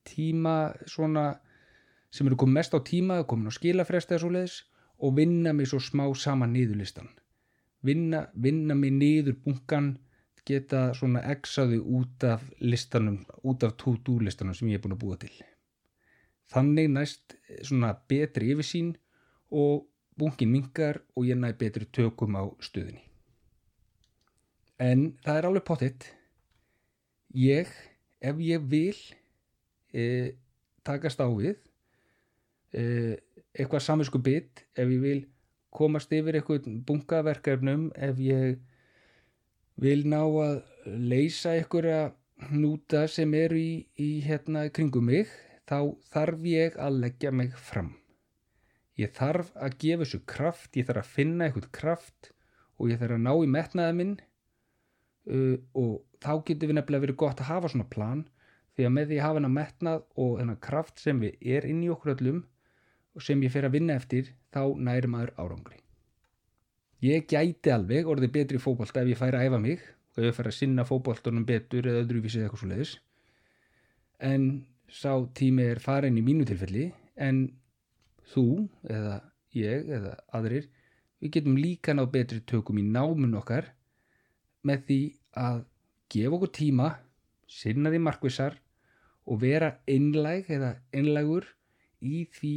tíma 0.07 0.73
svona 0.87 1.33
sem 2.13 2.29
eru 2.29 2.37
komin 2.39 2.59
mest 2.59 2.75
á 2.77 2.79
tíma 2.91 3.19
komin 3.29 3.49
á 3.49 3.53
skilafresti 3.57 4.15
eða 4.15 4.23
svo 4.23 4.31
leiðis 4.35 4.57
og 5.03 5.15
vinna 5.17 5.53
mig 5.57 5.69
svo 5.69 5.79
smá 5.81 6.05
saman 6.15 6.53
niðurlistan 6.53 7.09
vinna, 7.83 8.27
vinna 8.33 8.75
mig 8.75 8.93
niður 8.99 9.39
bunkan 9.45 9.93
geta 10.47 10.89
svona 10.97 11.23
exaðu 11.31 11.79
út 11.99 12.25
af 12.27 12.43
listanum 12.59 13.23
út 13.43 13.63
af 13.63 13.77
to-do 13.79 14.19
listanum 14.19 14.55
sem 14.57 14.69
ég 14.71 14.79
er 14.79 14.83
búin 14.83 14.97
að 14.97 15.03
búa 15.05 15.19
til. 15.21 15.31
Þannig 16.51 16.89
næst 16.91 17.37
svona 17.63 17.93
betri 18.09 18.51
yfirsýn 18.51 18.91
og 19.49 19.87
bunkin 20.19 20.51
mingar 20.51 21.01
og 21.15 21.25
ég 21.25 21.39
næ 21.39 21.55
betri 21.57 21.87
tökum 21.87 22.35
á 22.35 22.43
stöðinni 22.59 23.07
en 24.81 25.13
það 25.23 25.37
er 25.37 25.47
alveg 25.47 25.65
pottitt 25.67 26.07
ég, 27.37 27.69
ef 28.21 28.39
ég 28.41 28.63
vil 28.69 28.97
e, 29.93 30.33
takast 30.85 31.21
á 31.21 31.27
við 31.29 31.57
eitthvað 32.73 33.85
saminsku 33.85 34.21
bit 34.23 34.63
ef 34.73 34.89
ég 34.89 35.01
vil 35.01 35.21
komast 35.73 36.13
yfir 36.13 36.37
eitthvað 36.37 36.69
bunkaverkefnum 36.87 37.89
ef 37.95 38.19
ég 38.21 38.59
vil 39.81 40.03
ná 40.09 40.21
að 40.21 40.59
leysa 40.85 41.55
einhverja 41.57 42.13
hnúta 42.49 43.07
sem 43.07 43.33
eru 43.37 43.57
í, 43.57 43.85
í 43.97 44.21
hérna 44.25 44.67
kringum 44.73 45.07
mig 45.09 45.31
þá 45.69 45.95
þarf 46.13 46.45
ég 46.49 46.77
að 46.81 46.99
leggja 47.05 47.31
mig 47.31 47.55
fram. 47.55 47.93
Ég 48.99 49.13
þarf 49.15 49.49
að 49.55 49.77
gefa 49.81 50.03
þessu 50.03 50.21
kraft 50.29 50.77
ég 50.77 50.87
þarf 50.89 51.05
að 51.05 51.15
finna 51.15 51.47
eitthvað 51.47 51.71
kraft 51.73 52.31
og 52.77 52.91
ég 52.91 53.01
þarf 53.01 53.17
að 53.17 53.25
ná 53.25 53.33
í 53.33 53.49
metnaða 53.49 53.97
minn. 53.97 54.15
Uh, 55.23 55.55
og 55.71 56.03
þá 56.19 56.33
getur 56.43 56.69
við 56.69 56.77
nefnilega 56.77 57.05
verið 57.05 57.21
gott 57.21 57.39
að 57.39 57.47
hafa 57.53 57.69
svona 57.71 57.87
plan 57.89 58.25
því 58.75 58.87
að 58.87 58.95
með 58.97 59.05
því 59.09 59.19
að 59.19 59.23
hafa 59.23 59.39
hennar 59.39 59.53
metnað 59.55 60.01
og 60.19 60.33
hennar 60.41 60.59
kraft 60.65 60.99
sem 60.99 61.21
við 61.23 61.53
er 61.55 61.67
inn 61.69 61.79
í 61.85 61.91
okkur 61.93 62.17
öllum 62.17 62.41
sem 63.21 63.41
ég 63.45 63.51
fer 63.53 63.67
að 63.67 63.77
vinna 63.77 63.97
eftir 63.99 64.33
þá 64.53 64.73
næri 64.77 65.09
maður 65.11 65.33
árangri. 65.37 65.79
Ég 67.03 67.27
gæti 67.27 67.73
alveg 67.73 68.07
orðið 68.07 68.31
betri 68.37 68.61
fókbalt 68.63 68.95
ef 68.97 69.09
ég 69.11 69.19
færi 69.19 69.37
að 69.37 69.49
æfa 69.49 69.59
mig 69.59 69.81
og 69.83 70.21
ef 70.21 70.29
ég 70.29 70.37
færi 70.37 70.53
að 70.53 70.59
sinna 70.59 70.85
fókbaltunum 70.87 71.45
betur 71.45 71.89
eða 71.89 72.05
öðruvísið 72.05 72.45
eitthvað 72.45 72.61
svo 72.63 72.69
leiðis 72.71 72.93
en 74.23 74.45
sá 74.87 75.11
tími 75.35 75.65
er 75.73 75.81
farin 75.83 76.17
í 76.17 76.23
mínu 76.23 76.45
tilfelli 76.47 76.87
en 77.19 77.45
þú 78.33 78.45
eða 78.89 79.19
ég 79.57 79.89
eða 79.97 80.15
aðrir 80.37 80.69
við 81.23 81.33
getum 81.37 81.57
líka 81.59 81.95
náð 81.95 82.11
betri 82.13 82.41
tökum 82.49 82.79
í 82.79 82.85
námun 82.85 83.35
okkar 83.39 83.71
með 84.63 84.85
því 84.87 84.99
að 85.43 85.63
gefa 86.13 86.37
okkur 86.37 86.53
tíma 86.59 86.89
sinna 87.49 87.91
því 87.91 88.03
markvissar 88.05 88.59
og 89.27 89.41
vera 89.43 89.73
einlæg 89.89 90.49
eða 90.51 90.75
einlægur 90.93 91.47
í 92.03 92.23
því 92.37 92.53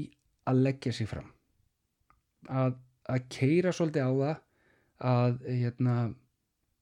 að 0.47 0.63
leggja 0.67 0.93
sig 0.95 1.09
fram. 1.11 1.31
Að, 2.47 2.77
að 3.11 3.27
keira 3.33 3.73
svolítið 3.75 4.07
á 4.07 4.13
það 4.21 4.37
að 5.07 5.41
hérna 5.51 5.97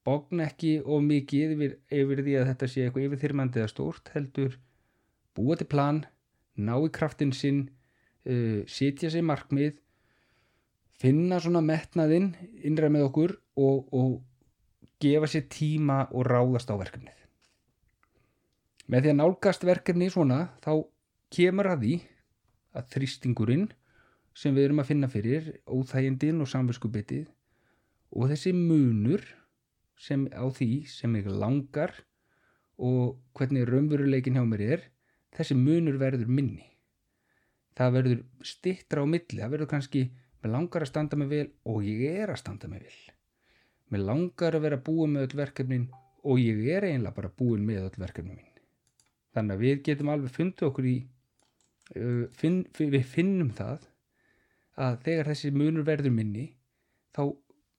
bókna 0.05 0.49
ekki 0.51 0.75
of 0.85 1.03
mikið 1.05 1.55
yfir, 1.55 1.79
yfir 1.89 2.23
því 2.27 2.35
að 2.39 2.51
þetta 2.51 2.69
sé 2.71 2.85
eitthvað 2.85 3.07
yfirþyrmandi 3.09 3.63
eða 3.63 3.73
stórt 3.73 4.11
heldur 4.15 4.59
búa 5.35 5.57
til 5.59 5.69
plan 5.71 6.03
ná 6.61 6.75
í 6.77 6.93
kraftin 6.95 7.33
sinn 7.35 7.65
uh, 8.29 8.61
sitja 8.71 9.11
sér 9.11 9.25
markmið 9.27 9.81
finna 11.01 11.41
svona 11.43 11.65
metnaðinn 11.65 12.35
innræð 12.63 12.95
með 12.95 13.09
okkur 13.09 13.37
og, 13.59 13.89
og 13.91 14.21
gefa 15.03 15.29
sér 15.31 15.49
tíma 15.51 16.05
og 16.13 16.29
ráðast 16.29 16.71
á 16.71 16.77
verkefnið. 16.79 17.17
Með 18.93 19.07
því 19.07 19.15
að 19.15 19.21
nálgast 19.21 19.65
verkefni 19.67 20.11
svona 20.13 20.41
þá 20.65 20.85
kemur 21.35 21.71
að 21.73 21.85
því 21.85 21.95
að 22.75 22.91
þrýstingurinn 22.95 23.69
sem 24.35 24.55
við 24.55 24.69
erum 24.69 24.83
að 24.83 24.91
finna 24.91 25.11
fyrir 25.11 25.51
óþægindin 25.71 26.43
og 26.43 26.51
samverskubitið 26.51 27.29
og 28.15 28.31
þessi 28.33 28.53
munur 28.57 29.23
sem 29.99 30.27
á 30.35 30.45
því 30.51 30.71
sem 30.91 31.15
ég 31.19 31.31
langar 31.31 31.95
og 32.83 33.17
hvernig 33.39 33.67
raunveruleikin 33.69 34.39
hjá 34.39 34.45
mér 34.47 34.65
er 34.67 34.87
þessi 35.35 35.57
munur 35.59 35.99
verður 35.99 36.31
minni. 36.31 36.67
Það 37.75 37.97
verður 37.99 38.23
stittra 38.47 39.03
á 39.03 39.07
milli 39.07 39.41
það 39.41 39.53
verður 39.55 39.71
kannski, 39.71 40.05
mér 40.43 40.55
langar 40.55 40.85
að 40.85 40.91
standa 40.91 41.19
mig 41.19 41.31
vel 41.31 41.47
og 41.71 41.87
ég 41.87 42.23
er 42.23 42.31
að 42.31 42.43
standa 42.43 42.71
mig 42.71 42.83
vel. 42.87 42.99
Mér 43.91 44.07
langar 44.11 44.57
að 44.57 44.67
vera 44.67 44.83
búin 44.83 45.15
með 45.15 45.29
öll 45.29 45.41
verkefnin 45.43 45.89
og 46.25 46.41
ég 46.41 46.67
er 46.75 46.87
einlega 46.89 47.15
bara 47.15 47.31
búin 47.31 47.67
með 47.67 47.89
öll 47.89 48.03
verkefnin 48.03 48.39
mín. 48.39 48.51
Þannig 49.35 49.57
að 49.57 49.65
við 49.67 49.83
getum 49.89 50.11
alveg 50.15 50.35
fundið 50.35 50.69
okkur 50.69 50.87
í 50.89 50.97
finn, 51.93 52.63
við 52.79 53.05
finnum 53.07 53.51
það 53.55 53.89
að 54.81 55.01
þegar 55.07 55.31
þessi 55.31 55.51
munur 55.55 55.87
verður 55.87 56.15
minni 56.15 56.47
þá 57.15 57.35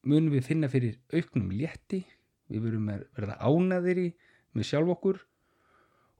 munum 0.05 0.33
við 0.35 0.45
finna 0.47 0.69
fyrir 0.71 0.99
auknum 1.13 1.49
létti 1.51 2.03
við 2.51 2.67
verum 2.67 2.91
að 2.93 3.05
verða 3.17 3.37
ánaðir 3.41 4.01
í 4.03 4.09
með 4.55 4.69
sjálf 4.69 4.93
okkur 4.95 5.21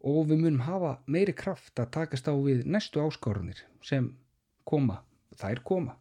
og 0.06 0.26
við 0.30 0.42
munum 0.42 0.66
hafa 0.66 0.96
meiri 1.10 1.36
kraft 1.38 1.80
að 1.82 1.94
takast 1.98 2.28
á 2.30 2.34
við 2.36 2.66
næstu 2.70 3.02
áskorunir 3.02 3.62
sem 3.86 4.12
koma, 4.66 5.00
þær 5.38 5.62
koma. 5.66 5.96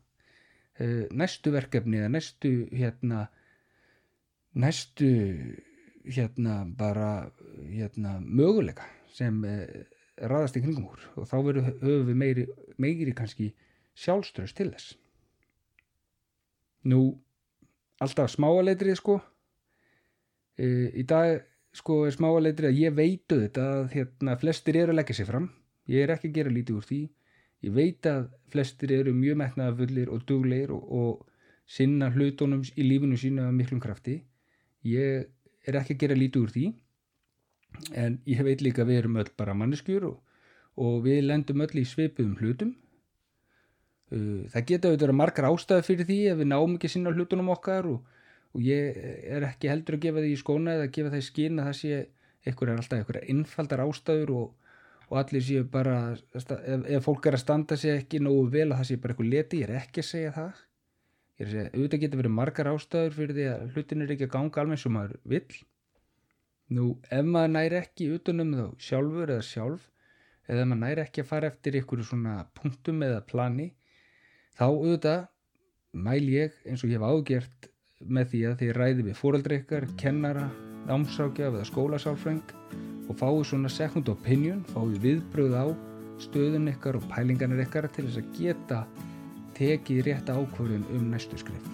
Uh, 0.74 1.06
næstu 1.14 1.52
verkefni 1.54 2.00
eða 2.00 2.10
næstu 2.16 2.50
hérna 2.74 3.28
næstu 4.58 5.10
hérna 6.02 6.64
bara 6.78 7.28
hérna 7.68 8.16
möguleika 8.18 8.88
sem 9.14 9.38
uh, 9.46 9.84
raðast 10.20 10.58
í 10.58 10.62
kringum 10.62 10.90
úr 10.92 11.06
og 11.18 11.28
þá 11.30 11.36
veru, 11.46 11.62
við 11.82 12.14
meiri, 12.18 12.44
meiri 12.78 13.14
kannski 13.16 13.50
sjálfströst 13.98 14.56
til 14.58 14.70
þess. 14.72 14.94
Nú 16.90 17.00
alltaf 18.02 18.32
smáaleitrið 18.34 18.98
sko. 19.00 19.18
E, 20.58 20.66
í 20.94 21.04
dag 21.08 21.42
sko 21.74 22.04
er 22.06 22.14
smáaleitrið 22.14 22.70
að 22.70 22.80
ég 22.82 22.96
veitu 22.96 23.40
þetta 23.42 23.66
að 23.78 23.84
hérna 23.96 24.38
flestir 24.38 24.78
eru 24.82 24.94
að 24.94 25.00
leggja 25.00 25.18
sér 25.20 25.30
fram. 25.30 25.50
Ég 25.90 26.04
er 26.04 26.14
ekki 26.14 26.30
að 26.30 26.38
gera 26.38 26.54
lítið 26.54 26.78
úr 26.78 26.88
því. 26.88 27.02
Ég 27.64 27.74
veit 27.74 28.06
að 28.10 28.28
flestir 28.52 28.92
eru 28.92 29.14
mjög 29.16 29.40
metnaðafullir 29.40 30.12
og 30.12 30.26
dugleir 30.28 30.72
og, 30.74 30.84
og 30.84 31.24
sinna 31.66 32.10
hlutunum 32.12 32.62
í 32.76 32.84
lífunu 32.84 33.18
sína 33.18 33.48
miklum 33.56 33.80
krafti. 33.82 34.20
Ég 34.84 35.30
er 35.64 35.78
ekki 35.80 35.96
að 35.96 36.02
gera 36.04 36.18
lítið 36.18 36.44
úr 36.44 36.52
því 36.52 36.66
en 37.92 38.18
ég 38.28 38.42
veit 38.46 38.62
líka 38.64 38.84
að 38.84 38.92
við 38.92 39.02
erum 39.02 39.20
öll 39.22 39.30
bara 39.38 39.56
manneskjur 39.58 40.08
og, 40.10 40.16
og 40.80 41.04
við 41.04 41.22
lendum 41.28 41.62
öll 41.64 41.80
í 41.80 41.86
sveipuðum 41.88 42.38
hlutum. 42.40 42.74
Uh, 44.14 44.44
það 44.52 44.66
geta 44.70 44.90
auðvitað 44.90 45.16
margar 45.18 45.48
ástæði 45.48 45.86
fyrir 45.86 46.08
því 46.10 46.18
ef 46.32 46.42
við 46.42 46.50
náum 46.50 46.76
ekki 46.76 46.90
sinna 46.92 47.14
hlutunum 47.14 47.52
okkar 47.54 47.88
og, 47.90 48.02
og 48.54 48.66
ég 48.66 48.98
er 49.36 49.46
ekki 49.48 49.72
heldur 49.72 49.98
að 49.98 50.04
gefa 50.04 50.24
því 50.24 50.34
í 50.34 50.42
skóna 50.42 50.76
eða 50.76 50.88
að 50.88 50.92
gefa 50.98 51.14
það 51.14 51.22
í 51.22 51.28
skinn 51.30 51.62
að 51.62 51.70
það 51.70 51.78
sé 51.80 52.02
eitthvað 52.44 52.70
er 52.70 52.82
alltaf 52.82 53.00
eitthvað 53.00 53.32
einfaldar 53.32 53.82
ástæður 53.86 54.34
og, 54.36 54.76
og 55.08 55.18
allir 55.20 55.44
séu 55.44 55.64
bara 55.72 55.96
ef, 56.12 56.44
ef 56.44 57.06
fólk 57.08 57.28
er 57.30 57.38
að 57.38 57.42
standa 57.42 57.78
sér 57.80 58.02
ekki 58.02 58.20
nógu 58.22 58.46
vel 58.52 58.68
að 58.68 58.78
það 58.82 58.88
sé 58.90 59.00
bara 59.00 59.16
eitthvað 59.16 59.32
leti, 59.32 59.62
ég 59.62 59.70
er 59.70 59.80
ekki 59.80 60.04
að 60.04 60.10
segja 60.10 60.34
það. 60.36 60.64
Ég 61.34 61.44
er 61.44 61.48
að 61.48 61.54
segja, 61.56 61.70
auðvitað 61.74 62.02
getur 62.04 62.20
verið 62.20 62.34
margar 62.36 62.70
ástæður 62.74 63.16
fyrir 63.16 63.38
því 63.38 63.46
að 63.54 63.64
hlutin 63.72 64.04
er 64.04 64.12
ekki 64.14 64.28
að 64.28 64.34
ganga 64.36 64.62
alveg 64.62 64.82
sem 64.84 64.94
maður 64.94 65.16
vill 65.32 65.62
Nú, 66.72 66.94
ef 67.12 67.26
maður 67.28 67.50
næri 67.58 67.76
ekki 67.82 68.08
utanum 68.14 68.54
þá 68.56 68.66
sjálfur 68.80 69.32
eða 69.34 69.44
sjálf 69.44 69.90
eða 70.48 70.64
maður 70.64 70.80
næri 70.80 71.02
ekki 71.04 71.20
að 71.24 71.28
fara 71.28 71.50
eftir 71.52 71.76
ykkur 71.80 72.04
svona 72.08 72.36
punktum 72.56 73.02
eða 73.04 73.20
plani 73.28 73.66
þá 74.56 74.64
auðvitað 74.70 75.26
mæl 76.06 76.24
ég 76.32 76.56
eins 76.64 76.84
og 76.84 76.90
ég 76.94 77.02
hef 77.02 77.10
ágjert 77.10 77.68
með 78.04 78.30
því 78.32 78.40
að 78.48 78.56
þið 78.62 78.72
ræði 78.78 79.04
við 79.06 79.18
fóraldri 79.18 79.58
ykkar, 79.60 79.86
kennara, 80.00 80.48
námsákjaf 80.88 81.52
eða 81.52 81.68
skólasálfreng 81.68 82.54
og 83.08 83.18
fáið 83.20 83.44
svona 83.50 83.70
second 83.72 84.08
opinion, 84.08 84.64
fáið 84.72 84.96
viðbröð 85.04 85.56
á 85.60 85.66
stöðun 86.24 86.72
ykkar 86.72 86.98
og 86.98 87.06
pælinganir 87.12 87.64
ykkar 87.66 87.88
til 87.92 88.06
þess 88.08 88.22
að 88.22 88.34
geta 88.38 88.80
tekið 89.54 90.02
rétt 90.08 90.32
ákvörðun 90.32 90.88
um 90.96 91.08
næstu 91.12 91.38
skrif. 91.38 91.68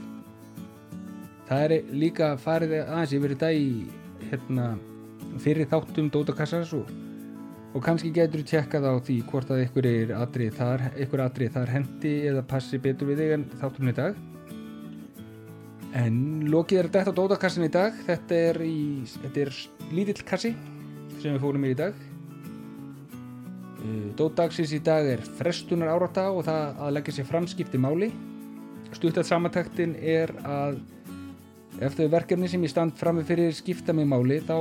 Það 1.48 1.64
er 1.66 1.90
líka 1.94 2.35
farið 2.38 2.76
aðeins 2.83 3.14
yfir 3.16 3.35
þetta 3.35 3.53
í 3.55 3.70
hérna, 4.28 4.72
fyrir 5.42 5.68
þáttum 5.70 6.11
Dótakassas 6.12 6.74
og, 6.76 6.90
og 7.74 7.85
kannski 7.85 8.12
getur 8.14 8.42
þú 8.42 8.50
tjekkað 8.50 8.88
á 8.90 8.94
því 8.98 9.20
hvort 9.30 9.52
að 9.54 9.64
ykkur 9.66 9.88
er 9.90 10.16
atrið 10.18 10.59
þar, 10.59 10.88
þar 11.54 11.74
hendi 11.76 12.16
eða 12.30 12.46
passi 12.50 12.80
betur 12.83 13.12
við 13.12 13.24
þig 13.24 13.38
en 13.38 13.48
þáttum 13.62 13.92
í 13.92 13.96
dag. 14.00 14.26
En 15.96 16.46
lokið 16.50 16.85
er 16.85 16.88
þetta 16.94 17.12
Dótakassin 17.16 17.66
í 17.66 17.72
dag. 17.72 17.96
Þetta 18.06 18.37
er, 18.50 18.61
í, 18.62 19.02
þetta 19.11 19.42
er 19.42 19.56
lítill 19.90 20.22
kassi 20.26 20.52
sem 21.18 21.35
við 21.35 21.42
fórum 21.42 21.66
í 21.66 21.72
í 21.74 21.78
dag. 21.78 21.96
Eh, 23.80 24.06
Dótaksins 24.18 24.74
í 24.76 24.80
dag 24.87 25.09
er 25.16 25.24
frestunar 25.40 25.90
árata 25.90 26.28
og 26.30 26.44
það 26.46 26.85
að 26.87 26.94
leggja 26.98 27.16
sér 27.18 27.28
framskipti 27.33 27.80
máli. 27.83 28.11
Stuttat 28.94 29.26
samantaktin 29.26 29.96
er 29.98 30.33
að 30.46 30.78
ef 31.81 31.97
þau 31.97 32.09
verkefni 32.12 32.49
sem 32.51 32.64
ég 32.64 32.73
stand 32.73 32.97
fram 33.01 33.19
með 33.19 33.31
fyrir 33.33 33.55
skipta 33.57 33.95
mig 33.97 34.09
máli 34.09 34.40
þá 34.45 34.57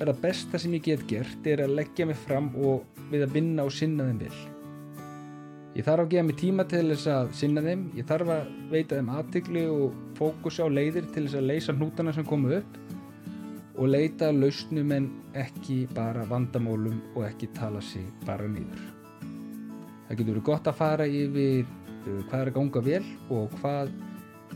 er 0.00 0.08
það 0.08 0.22
besta 0.22 0.60
sem 0.60 0.76
ég 0.78 0.86
get 0.86 1.04
gert 1.08 1.48
er 1.48 1.64
að 1.66 1.76
leggja 1.78 2.06
mig 2.08 2.18
fram 2.20 2.48
og 2.56 2.86
við 3.10 3.26
að 3.26 3.36
vinna 3.36 3.66
og 3.68 3.74
sinna 3.76 4.06
þeim 4.08 4.22
vel. 4.24 4.38
Ég 5.76 5.86
þarf 5.86 6.06
að 6.06 6.14
gefa 6.14 6.26
mig 6.26 6.38
tíma 6.40 6.66
til 6.66 6.86
þess 6.88 7.10
að 7.12 7.34
sinna 7.38 7.62
þeim. 7.62 7.84
Ég 7.98 8.08
þarf 8.08 8.32
að 8.34 8.48
veita 8.72 8.96
þeim 8.96 9.12
aðtikli 9.14 9.66
og 9.70 9.98
fókus 10.18 10.58
á 10.58 10.66
leiðir 10.66 11.06
til 11.14 11.26
þess 11.26 11.38
að 11.38 11.50
leysa 11.52 11.76
hnútana 11.76 12.14
sem 12.16 12.26
komu 12.26 12.56
upp 12.58 12.80
og 13.80 13.88
leita 13.88 14.28
lausnum 14.34 14.90
en 14.92 15.10
ekki 15.38 15.86
bara 15.96 16.26
vandamólum 16.28 16.98
og 17.14 17.24
ekki 17.24 17.48
tala 17.56 17.80
sig 17.80 18.04
bara 18.26 18.48
nýður 18.50 18.82
það 20.08 20.18
getur 20.18 20.32
verið 20.34 20.46
gott 20.50 20.68
að 20.68 20.78
fara 20.80 21.06
yfir 21.06 21.64
uh, 21.64 22.20
hvað 22.28 22.40
er 22.40 22.50
að 22.50 22.56
ganga 22.58 22.82
vel 22.84 23.04
og 23.30 23.56
hvað 23.60 23.92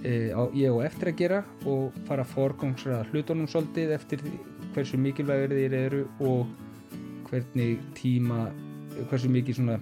e, 0.02 0.32
á, 0.34 0.42
ég 0.56 0.72
og 0.72 0.82
eftir 0.84 1.12
að 1.12 1.18
gera 1.20 1.40
og 1.70 1.96
fara 2.08 2.24
að 2.24 2.34
forgangsraða 2.34 3.08
hlutunum 3.12 3.48
svolítið 3.50 3.94
eftir 3.96 4.24
hversu 4.74 5.00
mikilvægir 5.00 5.54
þeir 5.54 5.76
eru 5.78 6.04
og 6.24 6.46
hvernig 7.30 7.82
tíma 7.98 8.48
hversu 9.10 9.30
mikið 9.32 9.60
svona 9.60 9.78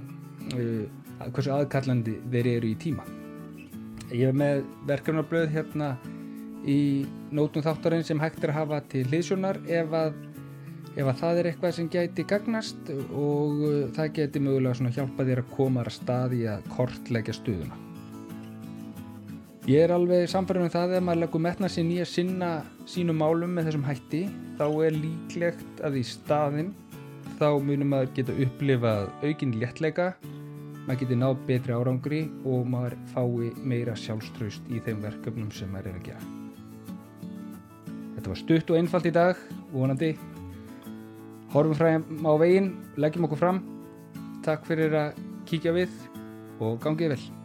e, 0.57 0.67
hversu 1.29 1.55
aðkallandi 1.55 2.17
þeir 2.33 2.51
eru 2.57 2.73
í 2.73 2.79
tíma. 2.81 3.07
Ég 4.13 4.29
hef 4.29 4.37
með 4.37 4.65
verkefnablöð 4.91 5.49
hérna 5.55 5.95
í 6.69 7.07
nótum 7.35 7.65
þáttarinn 7.65 8.05
sem 8.07 8.21
hægt 8.23 8.45
er 8.45 8.53
að 8.53 8.61
hafa 8.61 8.83
til 8.93 9.07
hliðsjónar 9.09 9.63
ef 9.67 9.97
að 9.97 10.19
ef 10.93 11.07
að 11.07 11.21
það 11.23 11.39
er 11.41 11.49
eitthvað 11.51 11.77
sem 11.79 11.89
gæti 11.93 12.27
gagnast 12.29 12.91
og 12.93 13.63
uh, 13.65 13.79
það 13.97 14.13
geti 14.19 14.43
mögulega 14.45 14.93
hjálpa 14.99 15.29
þér 15.29 15.45
að 15.45 15.55
koma 15.57 15.87
að 15.87 15.97
staði 15.97 16.45
að 16.53 16.69
kortleggja 16.77 17.39
stuðuna 17.39 17.82
Ég 19.71 19.85
er 19.85 19.93
alveg 19.95 20.25
samfærið 20.27 20.65
með 20.65 20.73
það 20.75 20.93
að 20.97 21.05
maður 21.07 21.19
leggur 21.23 21.43
metna 21.45 21.69
sér 21.71 21.85
nýja 21.87 22.05
sinna 22.11 22.47
sínum 22.91 23.21
málum 23.23 23.53
með 23.55 23.69
þessum 23.69 23.85
hætti 23.87 24.23
þá 24.59 24.65
er 24.89 24.97
líklegt 24.97 25.83
að 25.87 25.99
í 26.01 26.03
staðin 26.09 26.73
þá 27.39 27.47
munum 27.63 27.93
maður 27.93 28.09
geta 28.17 28.35
upplifað 28.43 29.05
aukinn 29.23 29.53
léttleika 29.61 30.09
maður 30.87 30.99
geti 31.05 31.19
náð 31.21 31.45
betri 31.47 31.77
árangri 31.77 32.23
og 32.43 32.67
maður 32.73 32.97
fái 33.13 33.53
meira 33.63 33.95
sjálfströst 33.95 34.67
í 34.67 34.81
þeim 34.83 35.05
verkefnum 35.05 35.53
sem 35.55 35.71
maður 35.71 35.93
er 35.93 36.01
að 36.01 36.09
gera. 36.09 36.25
Þetta 38.17 38.33
var 38.33 38.41
stutt 38.41 38.73
og 38.73 38.81
einfalt 38.81 39.07
í 39.07 39.13
dag, 39.15 39.45
vonandi. 39.71 40.11
Horfum 41.55 41.79
fræðum 41.79 42.27
á 42.27 42.33
veginn, 42.43 42.73
leggjum 42.99 43.29
okkur 43.29 43.43
fram. 43.45 43.63
Takk 44.43 44.67
fyrir 44.67 44.99
að 45.05 45.23
kíkja 45.47 45.77
við 45.79 45.95
og 46.59 46.83
gangið 46.83 47.15
vel. 47.15 47.42